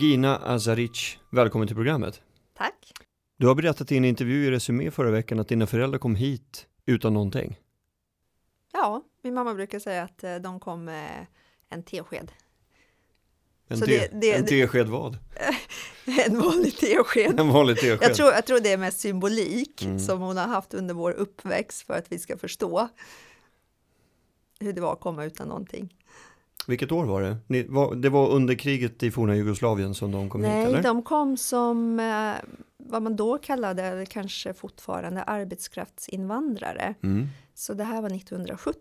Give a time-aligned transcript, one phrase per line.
[0.00, 2.20] Gina Azaric, välkommen till programmet.
[2.56, 2.92] Tack.
[3.38, 6.66] Du har berättat i en intervju i Resumé förra veckan att dina föräldrar kom hit
[6.86, 7.58] utan någonting.
[8.72, 11.26] Ja, min mamma brukar säga att eh, de kom med
[11.68, 12.32] en tesked.
[13.68, 15.18] En, te, det- det- en tesked vad?
[16.26, 17.40] En vanlig tesked.
[17.40, 18.08] En vanlig tesked?
[18.10, 19.98] Jag tror, jag tror det är mest symbolik Mm.
[19.98, 22.88] som hon har haft under vår uppväxt för att vi ska förstå
[24.60, 25.94] hur det var att komma utan någonting.
[26.68, 27.36] Vilket år var det?
[27.46, 31.02] Ni, var, det var under kriget i forna Jugoslavien som de kom hit Nej, de
[31.02, 32.32] kom som eh,
[32.76, 36.94] vad man då kallade, eller kanske fortfarande, arbetskraftsinvandrare.
[37.02, 37.26] Mm.
[37.54, 38.80] Så det här var 1970.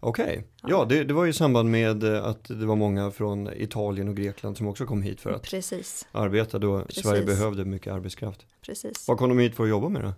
[0.00, 4.08] Okej, ja det, det var i samband med eh, att det var många från Italien
[4.08, 7.02] och Grekland som också kom hit för att Precis, arbeta då Precis.
[7.02, 8.46] Sverige behövde mycket arbetskraft.
[8.60, 9.08] precis.
[9.08, 10.12] Vad kom de hit för att jobba med då?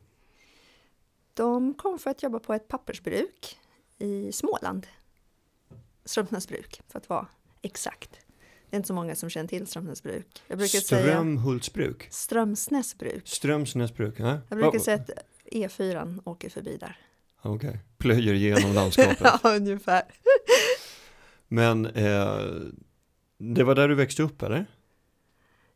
[1.35, 3.59] De kom för att jobba på ett pappersbruk
[3.99, 4.87] i Småland.
[6.07, 7.27] Strömsnäsbruk, för att vara
[7.63, 8.11] exakt.
[8.71, 10.27] Det är inte så många som känner till Strömsnäsbruk.
[10.47, 12.09] Jag brukar säga Strömhultsbruk?
[12.11, 13.29] Strömsnäsbruk.
[13.29, 14.15] Strömsnäsbruk?
[14.19, 14.41] Ja.
[14.49, 15.11] Jag brukar Va- säga att
[15.53, 16.97] E4 åker förbi där.
[17.43, 19.19] Okej, plöjer genom landskapet.
[19.43, 20.03] ja, ungefär.
[21.49, 22.39] Men eh,
[23.39, 24.67] det var där du växte upp eller?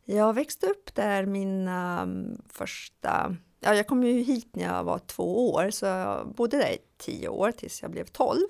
[0.04, 3.36] Jag växte upp där mina mm, första...
[3.60, 6.78] Ja, jag kom ju hit när jag var två år, så jag bodde där i
[6.98, 8.46] tio år tills jag blev tolv.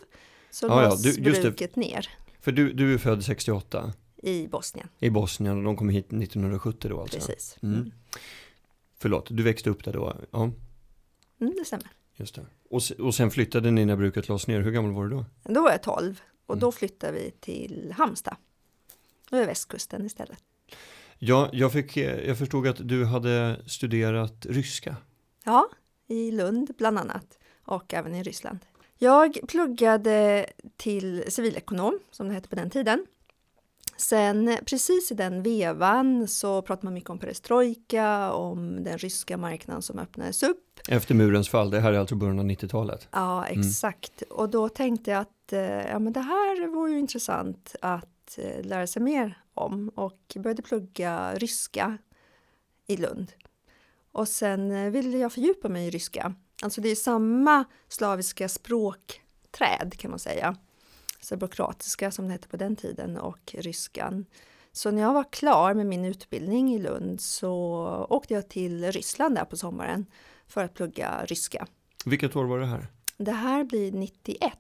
[0.51, 1.49] Så Ja, ja, lades du- just det.
[1.51, 2.09] bruket ner
[2.41, 4.89] För du, du är född 68 i Bosnien.
[4.99, 7.17] i Bosnien och de kom hit 1970 då alltså?
[7.19, 7.57] Precis.
[7.63, 7.75] Mm.
[7.75, 7.93] Mm.
[8.99, 10.17] Förlåt, du växte upp där då?
[10.31, 10.51] Ja,
[11.41, 11.87] Mm, det stämmer.
[12.17, 12.47] just det.
[12.71, 14.61] Och, och sen flyttade ni när bruket lades ner.
[14.61, 15.25] Hur gammal var du då?
[15.43, 16.61] Då var jag 12 och Mm.
[16.61, 18.37] då flyttade vi till Halmstad.
[19.33, 20.39] Över västkusten istället.
[21.19, 24.97] Ja, jag, fick, eh, jag förstod att du hade studerat ryska.
[25.45, 25.69] Ja,
[26.07, 28.59] i Lund bland annat och även i Ryssland.
[29.03, 30.47] Jag pluggade
[30.77, 33.07] till civilekonom som det hette på den tiden.
[33.97, 39.83] Sen precis i den vevan så pratade man mycket om perestrojka, om den ryska marknaden
[39.83, 40.81] som öppnades upp.
[40.89, 43.09] Efter murens fall, det här är alltså början av 90-talet.
[43.11, 44.23] Ja, exakt.
[44.23, 48.65] Och då tänkte jag att eh, ja, men det här vore ju intressant att eh,
[48.65, 51.99] lära sig mer om och började plugga ryska
[52.87, 53.33] i Lund.
[54.13, 56.35] Och sen eh, ville jag fördjupa mig i ryska.
[56.63, 60.57] Alltså det är samma slaviska språkträd kan man säga.
[61.21, 64.27] Serbokratiska som det hette på den tiden och ryskan.
[64.73, 67.53] Så när jag var klar med min utbildning i Lund så
[68.11, 70.07] åkte jag till Ryssland där på sommaren
[70.47, 71.67] för att plugga ryska.
[72.05, 72.87] Vilket år var det här?
[73.17, 74.53] Det här blir 91.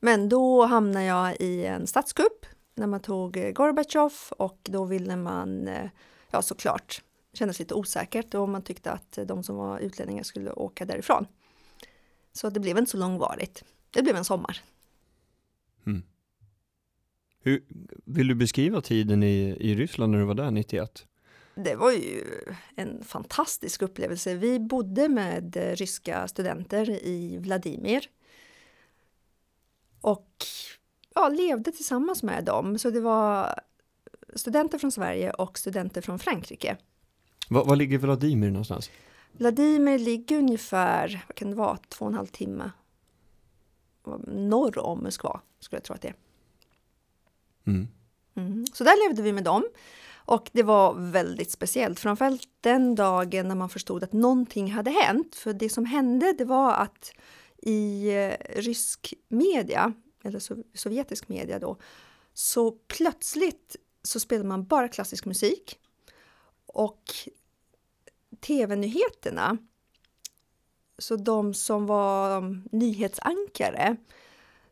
[0.00, 5.68] Men då hamnade jag i en statskupp när man tog Gorbatjov och då ville man,
[5.68, 5.90] eh,
[6.30, 7.02] ja såklart,
[7.36, 11.26] kändes lite osäkert och man tyckte att de som var utlänningar skulle åka därifrån.
[12.32, 13.64] Så det blev inte så långvarigt.
[13.90, 14.62] Det blev en sommar.
[17.46, 17.64] Hur,
[18.04, 21.06] vill du beskriva tiden i, i Ryssland när du var där 91?
[21.54, 22.24] Det var ju
[22.76, 24.34] en fantastisk upplevelse.
[24.34, 28.10] Vi bodde med ryska studenter i Vladimir.
[30.00, 30.30] Och
[31.14, 32.78] ja, levde tillsammans med dem.
[32.78, 33.60] Så det var
[34.34, 36.76] studenter från Sverige och studenter från Frankrike.
[37.50, 38.90] Va, var ligger Vladimir någonstans?
[39.32, 42.70] Vladimir ligger ungefär, vad kan det vara, två och en halv timme
[44.26, 46.14] norr om Moskva, skulle jag tro att det är.
[47.66, 47.88] Mm.
[48.34, 48.66] Mm.
[48.72, 49.64] Så där levde vi med dem.
[50.14, 55.34] Och det var väldigt speciellt, framförallt den dagen när man förstod att någonting hade hänt.
[55.34, 57.12] För det som hände, det var att
[57.62, 59.92] i eh, rysk media,
[60.24, 61.76] eller sov- sovjetisk media då,
[62.34, 65.78] så plötsligt så spelade man bara klassisk musik.
[66.76, 67.02] Och
[68.40, 69.58] tv-nyheterna,
[70.98, 72.40] så de som var
[72.72, 73.96] nyhetsankare,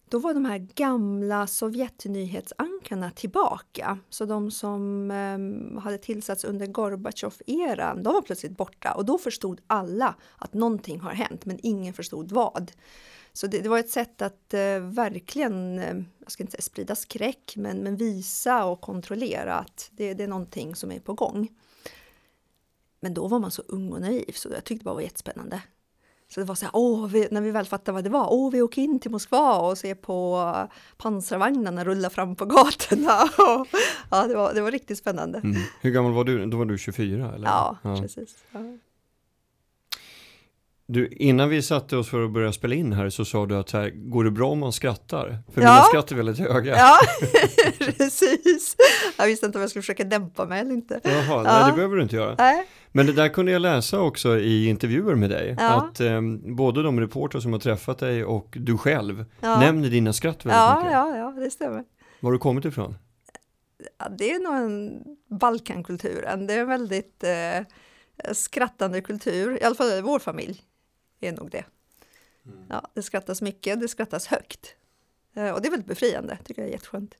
[0.09, 3.99] då var de här gamla Sovjetnyhetsankarna tillbaka.
[4.11, 8.95] Så de som eh, hade tillsatts under Gorbatjov-eran, de var plötsligt borta.
[8.95, 12.73] Och då förstod alla att någonting har hänt, men ingen förstod vad.
[13.33, 16.95] Så det, det var ett sätt att eh, verkligen, eh, jag ska inte säga sprida
[16.95, 21.49] skräck, men, men visa och kontrollera att det, det är någonting som är på gång.
[23.05, 25.63] Men då var man så ung och naiv, så jag tyckte det bara var jättespännande.
[26.29, 28.51] Så det var så här, åh, vi, när vi väl fattade vad det var, åh,
[28.53, 30.53] vi åker in till Moskva och ser på
[30.97, 33.29] pansarvagnarna rulla fram på gatorna.
[34.11, 35.39] Ja, det var, det var riktigt spännande.
[35.39, 35.57] Mm.
[35.81, 36.47] Hur gammal var du?
[36.47, 37.47] Då var du 24 eller?
[37.47, 38.37] Ja, precis.
[38.53, 38.61] Ja.
[40.87, 43.69] Du, innan vi satte oss för att börja spela in här så sa du att
[43.69, 45.29] så här, går det bra om man skrattar?
[45.55, 45.69] För Ja.
[45.75, 46.77] mina skratt är väldigt höga.
[46.77, 46.99] ja,
[47.79, 48.77] precis.
[49.19, 51.01] Jag visste inte om jag skulle försöka dämpa mig eller inte.
[51.05, 51.67] Jaha, nej Ja.
[51.67, 52.35] det behöver du inte göra.
[52.39, 55.57] Nej, Men det där kunde jag läsa också i intervjuer med dig.
[55.59, 55.65] Ja.
[55.71, 56.21] Att eh,
[56.57, 59.61] både de reportrar som har träffat dig och du själv ja.
[59.61, 60.93] nämner dina skratt väldigt ja, mycket.
[60.93, 61.85] ja, ja, det stämmer.
[62.21, 62.97] Var har du kommit ifrån?
[63.99, 65.03] Ja, det är nog en
[65.41, 66.47] Balkankulturen.
[66.47, 70.63] Det är en väldigt eh, skrattande kultur, i alla fall vår familj
[71.27, 71.65] är nog det.
[72.47, 72.59] Mm.
[72.69, 74.77] Ja, det skrattas mycket, det skrattas högt.
[75.35, 77.15] Eh, och det är väldigt befriande, tycker jag är jätteskönt.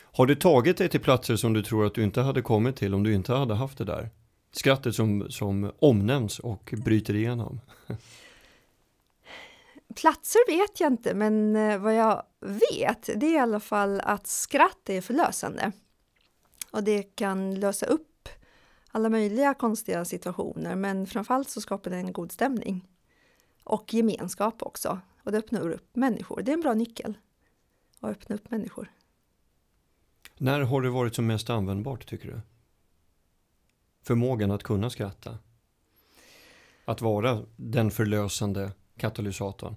[0.00, 2.94] Har du tagit dig till platser som du tror att du inte hade kommit till
[2.94, 4.10] om du inte hade haft det där?
[4.52, 7.60] Skrattet som, som omnämns och bryter igenom.
[9.96, 14.26] Platser vet jag inte, men eh, vad jag vet det är i alla fall att
[14.26, 15.72] skratt är förlösande.
[16.70, 18.08] Och det kan lösa upp
[18.94, 22.88] alla möjliga konstiga situationer, men framförallt så skapar det en god stämning.
[23.64, 25.00] Och gemenskap också.
[25.22, 26.42] Och det öppnar upp människor.
[26.42, 27.18] Det är en bra nyckel.
[28.00, 28.92] Att öppna upp människor.
[30.38, 32.40] När har det varit som mest användbart tycker du?
[34.02, 35.38] Förmågan att kunna skratta?
[36.84, 39.76] Att vara den förlösande katalysatorn?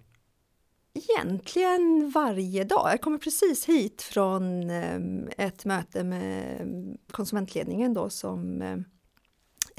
[0.93, 2.89] Egentligen varje dag.
[2.91, 8.83] Jag kommer precis hit från ehm, ett möte med konsumentledningen då som är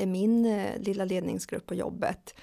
[0.07, 2.35] min eh, lilla ledningsgrupp på jobbet.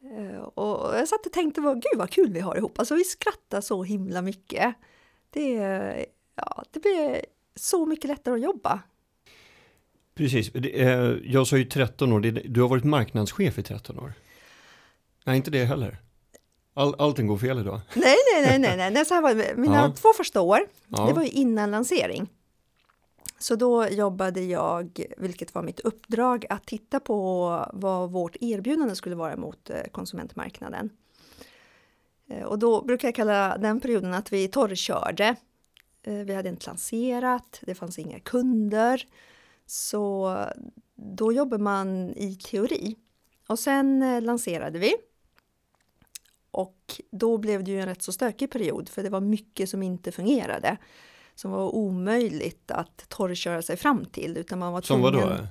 [0.00, 2.78] Eh, och jag satt och tänkte, gud vad kul vi har ihop.
[2.78, 4.74] Alltså vi skrattar så himla mycket.
[5.30, 5.52] Det,
[6.34, 7.20] ja, det blir
[7.54, 8.82] så mycket lättare att jobba.
[10.14, 10.50] Precis,
[11.24, 14.12] jag sa ju 13 år, du har varit marknadschef i 13 år.
[15.24, 15.98] Nej, inte det heller.
[16.74, 17.80] All, allting går fel idag.
[17.94, 19.04] Nej, nej, nej, nej, nej.
[19.04, 19.56] Så här var det.
[19.56, 19.92] mina ja.
[19.96, 21.06] två första år, ja.
[21.06, 22.28] det var ju innan lansering.
[23.38, 29.16] Så då jobbade jag, vilket var mitt uppdrag, att titta på vad vårt erbjudande skulle
[29.16, 30.90] vara mot eh, konsumentmarknaden.
[32.28, 35.36] Eh, och då brukar jag kalla den perioden att vi torrkörde.
[36.02, 39.06] Eh, vi hade inte lanserat, det fanns inga kunder.
[39.66, 40.36] Så
[40.94, 42.96] då jobbar man i teori.
[43.48, 44.94] Och sen lanserade vi.
[46.50, 49.82] Och då blev det ju en rätt så stökig period för det var mycket som
[49.82, 50.78] inte fungerade
[51.36, 54.36] som var omöjligt att torrköra sig fram till.
[54.36, 55.28] Utan man var som tvungen...
[55.28, 55.46] vadå?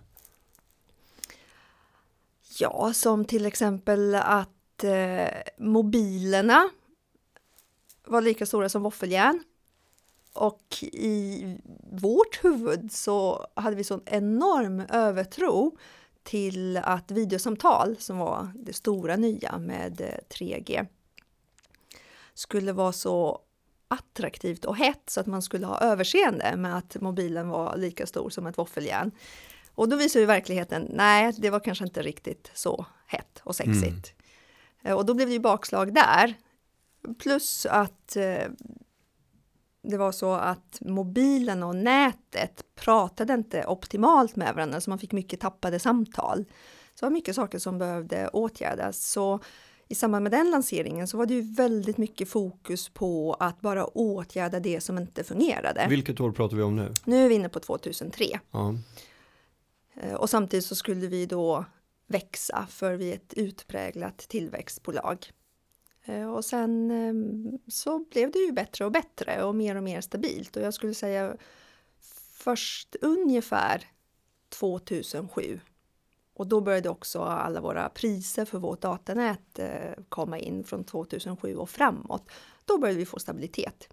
[2.59, 5.27] Ja, som till exempel att eh,
[5.57, 6.69] mobilerna
[8.05, 9.43] var lika stora som våffeljärn.
[10.33, 11.57] Och i
[11.91, 15.77] vårt huvud så hade vi sån enorm övertro
[16.23, 20.85] till att videosamtal, som var det stora nya med 3G, eh,
[22.33, 23.41] skulle vara så
[23.87, 28.29] attraktivt och hett så att man skulle ha överseende med att mobilen var lika stor
[28.29, 29.11] som ett våffeljärn.
[29.75, 34.13] Och då visar ju verkligheten, nej, det var kanske inte riktigt så hett och sexigt.
[34.83, 34.97] Mm.
[34.97, 36.33] Och då blev det ju bakslag där.
[37.19, 38.47] Plus att eh,
[39.81, 45.11] det var så att mobilen och nätet pratade inte optimalt med varandra, så man fick
[45.11, 46.45] mycket tappade samtal.
[46.95, 49.11] Så det var mycket saker som behövde åtgärdas.
[49.11, 49.39] Så
[49.87, 53.85] i samband med den lanseringen så var det ju väldigt mycket fokus på att bara
[53.85, 55.85] åtgärda det som inte fungerade.
[55.89, 56.93] Vilket år pratar vi om nu?
[57.03, 58.25] Nu är vi inne på 2003.
[58.51, 58.75] Ja.
[59.93, 61.65] Eh, och samtidigt så skulle vi då
[62.07, 65.31] växa för vi är ett utpräglat tillväxtbolag.
[66.05, 70.01] Eh, och sen ehm, så blev det ju bättre och bättre och mer och mer
[70.01, 71.38] stabilt och jag skulle säga
[72.33, 73.83] först ungefär
[74.50, 75.60] 2007
[76.36, 81.56] och då började också alla våra priser för vårt datanät eh, komma in från 2007
[81.56, 82.30] och framåt.
[82.65, 83.89] Då började vi få stabilitet.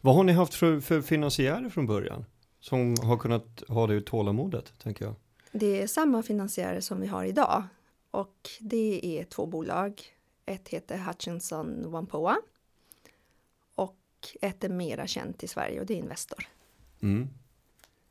[0.00, 2.24] Vad har ni haft för, för finansiärer från början?
[2.60, 5.14] Som har kunnat ha det tålamodet, tänker jag.
[5.52, 7.62] Det är samma finansiärer som vi har idag.
[8.10, 10.02] Och det är två bolag.
[10.46, 12.36] Ett heter Hutchinson Wampoa.
[13.74, 13.98] Och
[14.40, 16.46] ett är mera känt i Sverige och det är Investor.
[17.02, 17.28] Mm.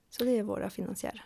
[0.10, 1.26] Så det är våra finansiärer.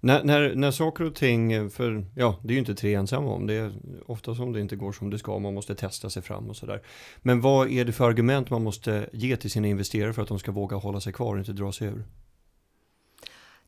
[0.00, 3.46] När, när, när saker och ting, för ja, det är ju inte tre ensamma om,
[3.46, 3.72] det är
[4.06, 6.82] ofta som det inte går som det ska, man måste testa sig fram och sådär.
[7.18, 10.38] Men vad är det för argument man måste ge till sina investerare för att de
[10.38, 12.04] ska våga hålla sig kvar och inte dra sig ur?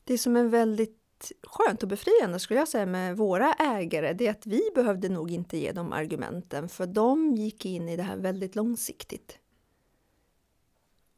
[0.05, 0.97] Det som är väldigt
[1.43, 5.31] skönt och befriande skulle jag säga med våra ägare, det är att vi behövde nog
[5.31, 9.39] inte ge dem argumenten, för de gick in i det här väldigt långsiktigt.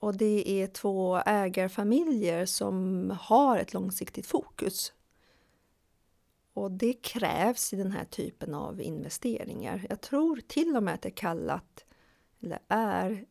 [0.02, 4.92] Och det är två ägarfamiljer som har ett långsiktigt fokus.
[6.54, 9.86] Och det krävs i den här typen av investeringar.
[9.88, 11.84] Jag tror till och med att det är kallat,
[12.40, 13.24] eller är,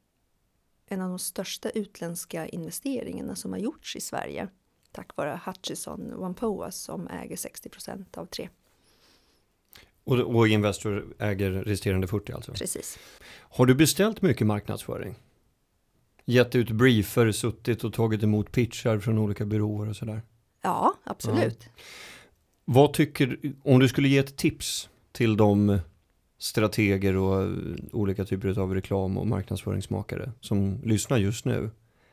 [0.85, 4.47] en av de största utländska investeringarna som har gjorts i Sverige.
[4.91, 8.49] Tack vare Hutchison Wampoa som äger 60 procent av tre.
[10.03, 12.51] Och, och Investor äger resterande 40 alltså?
[12.51, 12.99] Precis.
[13.39, 15.15] Har du beställt mycket marknadsföring?
[16.25, 20.21] Gett ut briefer, suttit och tagit emot pitchar från olika byråer och sådär?
[20.61, 21.59] Ja, absolut.
[21.63, 21.83] Ja.
[22.65, 25.79] Vad tycker, om du skulle ge ett tips till de
[26.41, 27.57] strateger och
[27.91, 31.71] olika typer av reklam och marknadsföringsmakare som lyssnar just nu.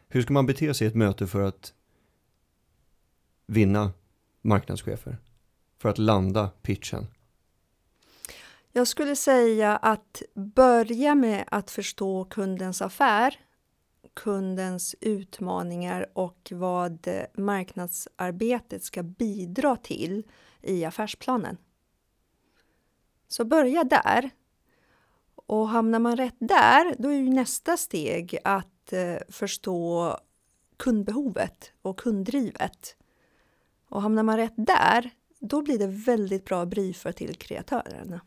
[0.08, 1.72] Hur ska man bete sig i ett möte för att
[3.46, 3.92] vinna
[4.42, 5.18] marknadschefer?
[5.78, 7.06] För att landa pitchen?
[8.72, 13.34] Jag skulle säga att börja med att förstå kundens affär,
[14.18, 20.22] kundens utmaningar och vad marknadsarbetet ska bidra till
[20.62, 21.56] i affärsplanen.
[23.28, 24.30] Så börja där.
[25.34, 30.16] Och hamnar man rätt där, då är ju nästa steg att eh, förstå
[30.76, 32.96] kundbehovet och kunddrivet.
[33.88, 35.10] Och hamnar man rätt där,
[35.40, 38.20] då blir det väldigt bra briefer till kreatörerna.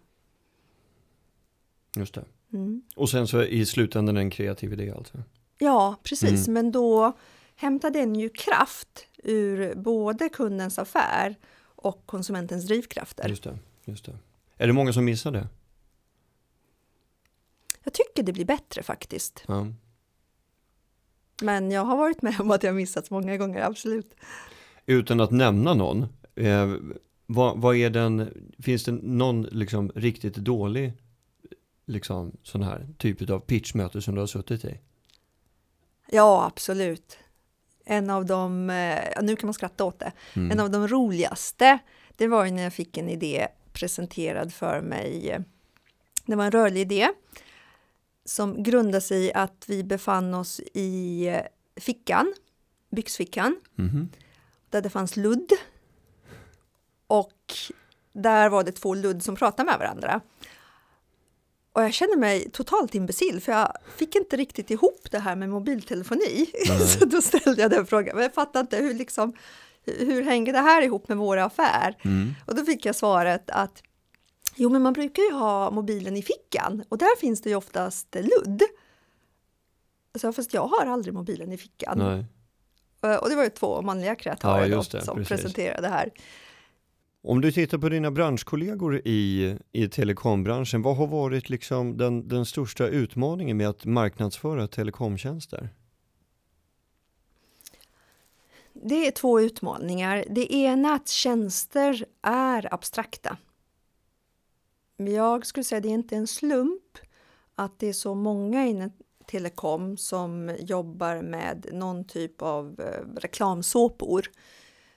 [1.95, 2.25] Just det.
[2.53, 2.83] Mm.
[2.95, 5.24] Och sen så i slutändan en kreativ idé alltså?
[5.63, 6.48] Ja, precis.
[6.48, 6.53] Mm.
[6.53, 7.18] Men då
[7.56, 13.30] hämtar den ju kraft ur både kundens affär och konsumentens drivkrafter.
[13.30, 14.18] Just det, just det.
[14.58, 15.48] Är det många som missar det?
[17.84, 19.44] Jag tycker det blir bättre faktiskt.
[19.48, 19.68] Ja.
[21.41, 24.15] Men jag har varit med om att jag missats många gånger, absolut.
[24.86, 26.74] Utan att nämna någon, eh,
[27.25, 30.94] vad, vad är den, finns det någon liksom riktigt dålig
[31.86, 34.80] liksom sån här typ av pitchmöte som du har suttit i?
[36.13, 37.18] Ja, absolut.
[37.86, 40.51] En av de, eh, nu kan man skratta åt det, Mm.
[40.51, 41.80] en av de roligaste,
[42.15, 45.39] det var ju när jag fick en idé presenterad för mig.
[46.25, 47.10] Det var en rörlig idé
[48.25, 51.41] som grundade sig i att vi befann oss i eh,
[51.75, 52.34] fickan,
[52.91, 54.10] byxfickan, Mhm.
[54.70, 55.51] där det fanns ludd.
[57.08, 57.53] Och
[58.13, 60.22] där var det två ludd som pratade med varandra.
[61.73, 65.49] Och jag kände mig totalt imbecill för jag fick inte riktigt ihop det här med
[65.49, 66.51] mobiltelefoni.
[66.67, 66.79] Nej.
[66.87, 69.33] Så då ställde jag den frågan, men jag fattar inte hur, liksom,
[69.85, 71.97] hur hänger det här ihop med vår affär?
[72.05, 72.33] Mm.
[72.45, 73.83] Och då fick jag svaret att
[74.55, 78.15] jo, men man brukar ju ha mobilen i fickan och där finns det ju oftast
[78.15, 78.61] ludd.
[80.19, 81.97] Så, fast jag har aldrig mobilen i fickan.
[81.97, 82.25] Nej.
[83.13, 85.29] Eh, Och det var ju två manliga kreatörer Ja, det, som precis.
[85.29, 86.11] presenterade det här.
[87.23, 92.45] Om du tittar på dina branschkollegor i, i telekombranschen, vad har varit liksom den, den
[92.45, 95.69] största utmaningen med att marknadsföra telekomtjänster?
[98.73, 100.25] Det är två utmaningar.
[100.29, 103.37] Det ena är att tjänster är abstrakta.
[104.97, 106.97] Jag skulle säga att det är inte en slump
[107.55, 108.91] att det är så många inom
[109.25, 114.25] telekom som jobbar med någon typ av eh, reklamsåpor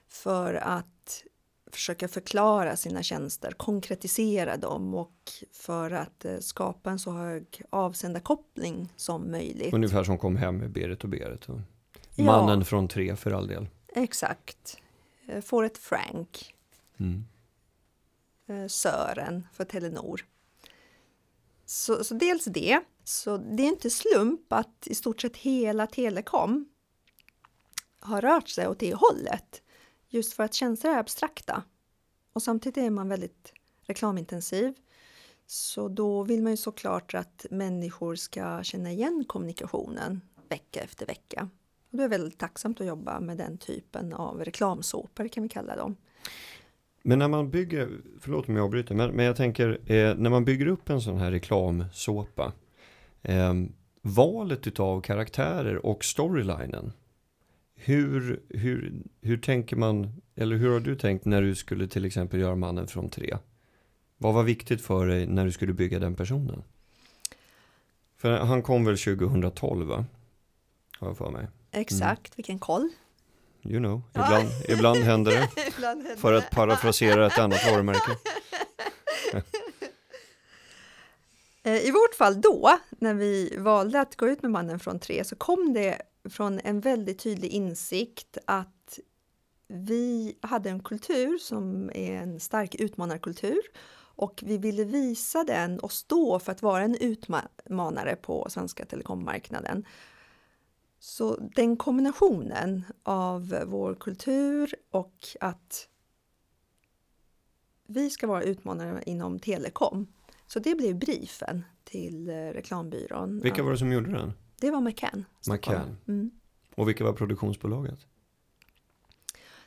[0.08, 0.93] för att
[1.74, 8.92] försöka förklara sina tjänster, konkretisera dem och för att eh, skapa en så hög avsändarkoppling
[8.96, 9.74] som möjligt.
[9.74, 11.48] Ungefär som kom hem med Berit och Berit.
[11.48, 11.60] Och
[12.16, 12.24] Ja.
[12.24, 13.66] mannen från tre för all del.
[13.88, 14.76] Exakt.
[15.28, 16.54] Eh, Får ett Frank.
[17.00, 17.24] Mm.
[18.48, 20.24] eh, Sören för Telenor.
[21.66, 22.80] Så, så dels det.
[23.04, 26.68] Så det är inte slump att i stort sett hela telekom
[28.00, 29.62] har rört sig åt det hållet.
[30.14, 31.62] Just för att tjänster är abstrakta.
[32.32, 33.52] Och samtidigt är man väldigt
[33.82, 34.74] reklamintensiv.
[35.46, 41.48] Så då vill man ju såklart att människor ska känna igen kommunikationen vecka efter vecka.
[41.90, 45.76] Och det är väldigt tacksamt att jobba med den typen av reklamsåpor kan vi kalla
[45.76, 45.96] dem.
[47.02, 47.90] Men när man bygger,
[48.20, 51.18] förlåt om jag avbryter, men, men jag tänker eh, när man bygger upp en sån
[51.18, 52.52] här reklamsåpa,
[53.22, 53.54] eh,
[54.02, 56.92] valet utav karaktärer och storylinen,
[57.76, 62.40] hur, hur, hur tänker man, eller hur har du tänkt när du skulle till exempel
[62.40, 63.36] göra mannen från tre?
[64.16, 66.62] Vad var viktigt för dig när du skulle bygga den personen?
[68.16, 70.04] För han kom väl 2012 va?
[70.98, 71.48] Har jag för mig.
[71.70, 72.88] Exakt, vilken koll!
[73.62, 74.24] You know, Ja.
[74.26, 75.48] ibland, ibland händer det.
[75.76, 78.10] Ibland händer För att parafrasera ett annat varumärke.
[81.66, 85.24] Eh, I vårt fall då, när vi valde att gå ut med Mannen från tre,
[85.24, 88.98] så kom det från en väldigt tydlig insikt att
[89.68, 93.60] vi hade en kultur som är en stark utmanarkultur
[94.16, 99.84] och vi ville visa den och stå för att vara en utmanare på svenska telekommarknaden.
[100.98, 105.88] Så den kombinationen av vår kultur och att
[107.86, 110.06] vi ska vara utmanare inom telekom.
[110.46, 113.40] Så det blev briefen till eh, reklambyrån.
[113.40, 114.32] Vilka var det som gjorde den?
[114.56, 115.24] Det var McCann.
[115.50, 115.96] McCann.
[116.08, 116.30] Mm.
[116.74, 118.06] Och vilka var produktionsbolaget?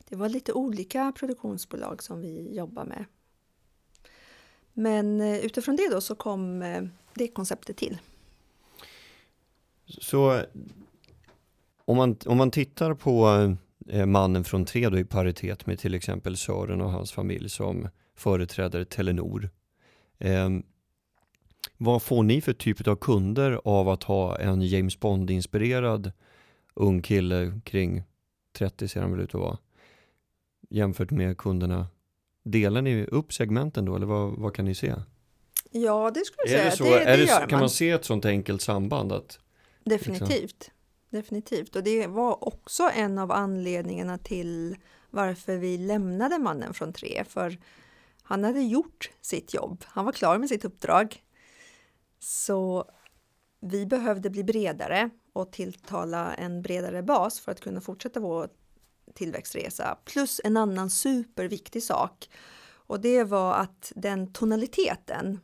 [0.09, 3.05] Det var lite olika produktionsbolag som vi jobbar med.
[4.73, 7.97] Men eh, utifrån det då så kom eh, det konceptet till.
[9.85, 10.43] Så
[11.85, 13.27] om man, om man tittar på
[13.87, 17.89] eh, mannen från tre då i paritet med till exempel Sören och hans familj som
[18.15, 19.49] företräder Telenor.
[21.77, 26.11] Vad får ni för typ av kunder av att ha en James Bond-inspirerad
[26.73, 28.03] ung kille kring
[28.57, 29.57] 30 ser han väl ut att vara.
[30.69, 31.87] Jämfört med kunderna.
[32.43, 34.95] Delar ni upp segmenten då eller vad, vad kan ni se?
[35.71, 36.69] Ja, det skulle jag säga.
[36.69, 37.59] det så, det, det det, kan man.
[37.59, 39.11] man se ett sånt enkelt samband?
[39.11, 39.39] Att,
[39.83, 40.71] Definitivt.
[41.09, 41.75] Definitivt.
[41.75, 44.75] Och det var också en av anledningarna till
[45.09, 47.23] varför vi lämnade mannen från tre.
[47.29, 47.57] För
[48.21, 49.83] han hade gjort sitt jobb.
[49.87, 51.23] Han var klar med sitt uppdrag.
[52.19, 52.91] Så
[53.59, 58.49] vi behövde bli bredare och tilltala en bredare bas för att kunna fortsätta vår
[59.13, 59.97] tillväxtresa.
[60.05, 62.29] Plus en annan superviktig sak.
[62.69, 65.39] Och det var att den tonaliteten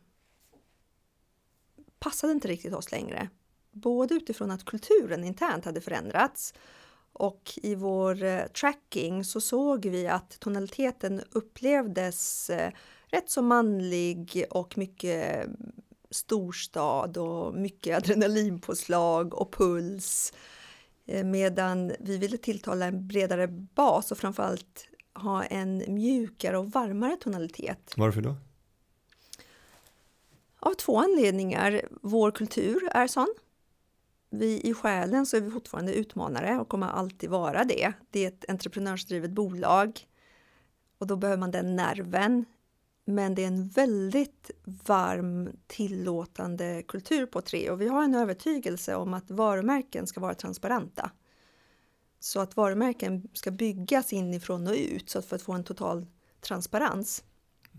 [1.99, 3.29] passade inte riktigt oss längre.
[3.71, 6.53] Både utifrån att kulturen internt hade förändrats
[7.13, 12.71] och i vår eh, tracking så såg vi att tonaliteten upplevdes eh,
[13.07, 15.51] rätt så manlig och mycket eh,
[16.13, 20.33] storstad och mycket adrenalinpåslag och puls.
[21.05, 27.15] Eh, Medan vi ville tilltala en bredare bas och framförallt ha en mjukare och varmare
[27.15, 27.93] tonalitet.
[27.97, 28.35] varför då?
[30.59, 31.81] Av två anledningar.
[32.01, 33.33] Vår kultur är sån.
[34.29, 37.93] Vi i själen så är vi fortfarande utmanare och kommer alltid vara det.
[38.11, 40.07] Det är ett entreprenörsdrivet bolag
[40.97, 42.45] och då behöver man den nerven.
[43.05, 44.51] Men det är en väldigt
[44.85, 50.33] varm, tillåtande kultur på tre och vi har en övertygelse om att varumärken ska vara
[50.33, 51.11] transparenta.
[52.19, 56.05] Så att varumärken ska byggas inifrån och ut så att för att få en total
[56.41, 57.23] transparens.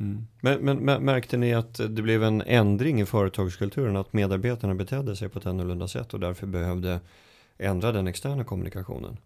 [0.00, 0.26] Mm.
[0.40, 3.96] Men, men, men märkte ni att det blev en ändring i företagskulturen?
[3.96, 7.00] Att medarbetarna betedde sig på ett annorlunda sätt och därför behövde
[7.58, 9.16] ändra den externa kommunikationen?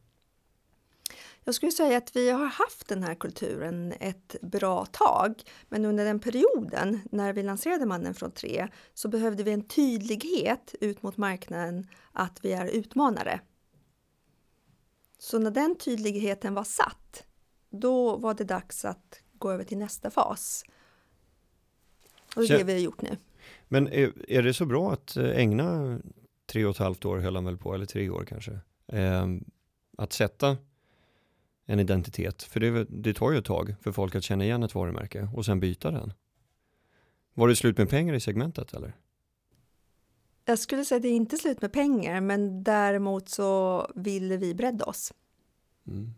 [1.48, 6.04] Jag skulle säga att vi har haft den här kulturen ett bra tag, men under
[6.04, 11.16] den perioden när vi lanserade Mannen från tre så behövde vi en tydlighet ut mot
[11.16, 13.40] marknaden att vi är utmanare.
[15.18, 17.24] Så när den tydligheten var satt,
[17.70, 20.64] då var det dags att gå över till nästa fas.
[22.36, 23.16] Och det är det vi har gjort nu.
[23.68, 26.00] Men är, är det så bra att eh, ägna
[26.46, 28.58] tre och ett halvt år höll han väl på, eller tre år kanske,
[28.92, 29.26] eh,
[29.98, 30.56] att sätta
[31.70, 32.42] en identitet?
[32.42, 35.44] För det, det tar ju ett tag för folk att känna igen ett varumärke och
[35.44, 36.12] sen byta den.
[37.34, 38.96] Var det slut med pengar i segmentet eller?
[40.44, 44.54] Jag skulle säga att det är inte slut med pengar, men däremot så ville vi
[44.54, 45.12] bredda oss.
[45.86, 46.14] Mm.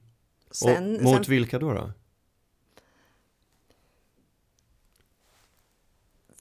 [0.51, 1.73] Sen, och mot sen vilka då?
[1.73, 1.93] då?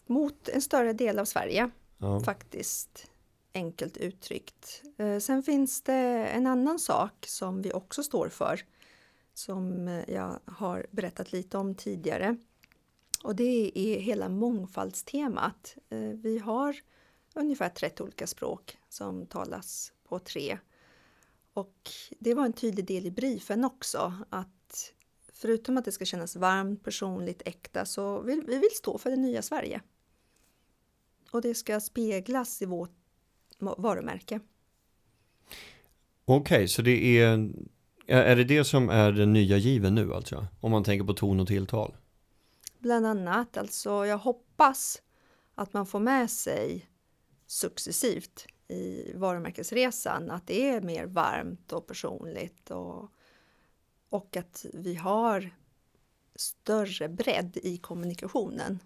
[0.10, 1.69] mot en större del av Sverige.
[1.98, 2.19] Ja.
[2.19, 3.12] faktiskt
[3.54, 4.84] enkelt uttryckt.
[4.98, 8.62] Eh, Sen finns det en annan sak som vi också står för
[9.39, 12.38] som eh, jag har berättat lite om tidigare.
[13.23, 15.78] Och det är hela mångfaldstemat.
[15.89, 16.75] Eh, vi har
[17.34, 20.58] ungefär 30 olika språk som talas på tre.
[21.54, 24.93] Och det var en tydlig del i briefen också att
[25.34, 29.17] förutom att det ska kännas varmt, personligt, äkta så vill vi vill stå för det
[29.17, 29.82] nya Sverige.
[31.32, 32.95] Och det ska speglas i vårt
[33.60, 34.39] varumärke.
[36.25, 37.49] Okej, så det är,
[38.10, 40.48] är det det som är den nya given nu alltså?
[40.60, 41.95] Om man tänker på ton och tilltal?
[42.80, 45.02] Bland annat, alltså jag hoppas
[45.56, 46.89] att man får med sig
[47.48, 53.12] successivt i varumärkesresan att det är mer varmt och personligt och,
[54.10, 55.52] och att vi har
[56.36, 58.80] större bredd i kommunikationen.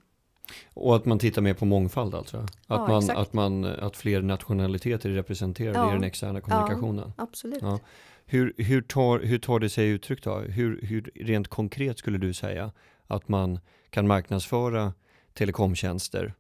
[0.74, 2.38] Och att man tittar mer på mångfald alltså?
[2.38, 3.20] Att, Ja, man, exakt.
[3.20, 5.90] att, man, att fler nationaliteter är representerade Ja.
[5.92, 7.14] i den externa kommunikationen?
[7.18, 7.62] Absolut.
[7.62, 7.80] Ja.
[8.26, 10.38] Hur, hur, tar, hur tar det sig uttryck då?
[10.40, 12.72] Hur, hur rent konkret skulle du säga
[13.08, 14.94] att man kan marknadsföra
[15.34, 16.34] telekomtjänster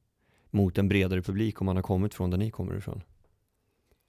[0.50, 3.02] mot en bredare publik om man har kommit från där ni kommer ifrån?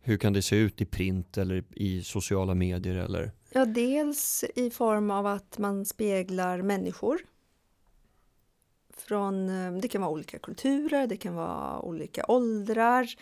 [0.03, 3.33] Hur kan det se ut i print eller i sociala medier eller?
[3.53, 7.19] Ja, dels i form av att man speglar människor.
[8.97, 13.15] Från, eh, det kan vara olika kulturer, det kan vara olika åldrar.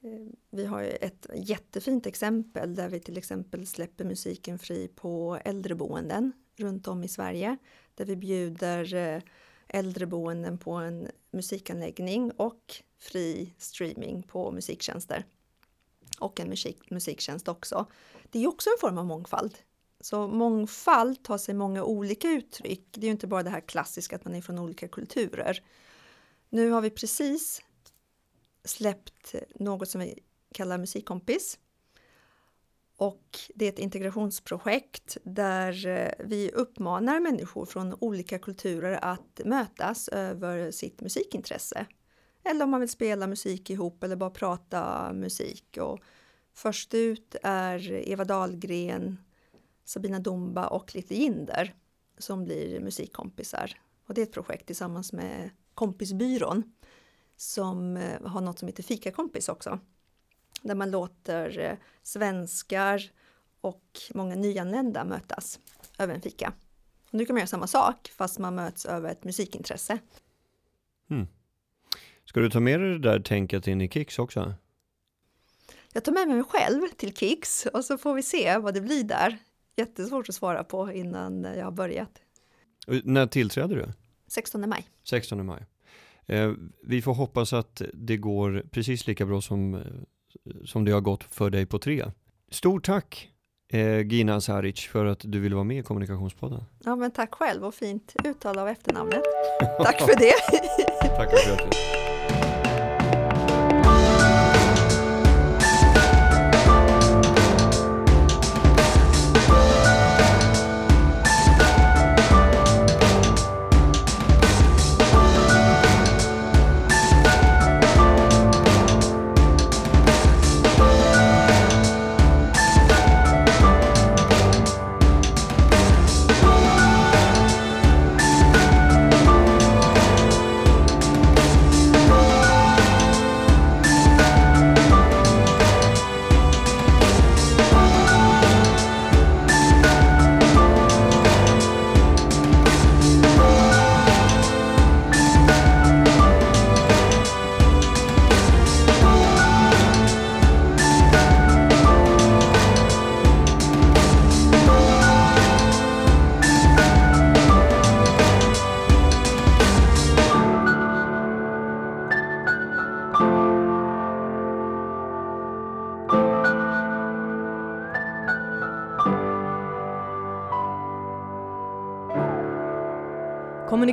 [0.00, 5.38] Eh, vi har ju ett jättefint exempel där vi till exempel släpper musiken fri på
[5.44, 7.56] äldreboenden runt om i Sverige.
[7.94, 9.22] Där vi bjuder eh,
[9.68, 15.24] äldreboenden på en musikanläggning och fri streaming på musiktjänster.
[16.18, 17.86] Och en musik, musiktjänst också.
[18.30, 19.58] Det är också en form av mångfald.
[20.04, 22.88] Så mångfald tar sig många olika uttryck.
[22.90, 25.64] Det är ju inte bara det här klassiska att man är från olika kulturer.
[26.48, 27.62] Nu har vi precis
[28.64, 30.18] släppt något som vi
[30.54, 31.58] kallar Musikkompis.
[32.96, 40.08] Och det är ett integrationsprojekt där eh, vi uppmanar människor från olika kulturer att mötas
[40.08, 41.86] över sitt musikintresse.
[42.42, 45.78] Eller om man vill spela musik ihop eller bara prata musik.
[45.80, 46.00] Och
[46.56, 49.18] Först ut är Eva Dahlgren,
[49.84, 51.74] Sabina Dumba och Lite Jinder
[52.18, 53.72] som blir musikkompisar.
[54.06, 56.62] Och det är ett projekt tillsammans med Kompisbyrån
[57.36, 59.78] som eh, har något som heter Fikakompis också.
[60.62, 63.10] Där man låter eh, svenskar
[63.60, 65.60] och många nyanlända mötas
[65.98, 66.52] över en fika.
[67.08, 69.98] Och nu kan man göra samma sak fast man möts över ett musikintresse.
[71.10, 71.26] Mm.
[72.24, 74.54] Ska du ta med dig det där tänket in i Kicks också?
[75.92, 78.80] Jag tar med mig mig själv till Kicks och så får vi se vad det
[78.80, 79.38] blir där.
[79.76, 82.10] Jättesvårt att svara på innan jag har börjat.
[82.86, 83.86] När tillträder du?
[84.26, 84.88] 16 maj.
[85.04, 85.66] 16 maj.
[86.26, 89.80] Eh, vi får hoppas att det går precis lika bra som, eh,
[90.64, 92.04] som det har gått för dig på tre.
[92.50, 93.30] Stort tack
[93.72, 96.64] eh, Gina Saric för att du ville vara med i Kommunikationspodden.
[96.84, 99.22] Ja men tack själv och fint uttal av efternamnet.
[99.78, 100.34] tack för det.
[101.16, 102.03] Tackar för det.